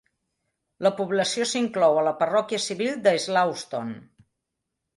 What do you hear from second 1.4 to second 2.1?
s'inclou a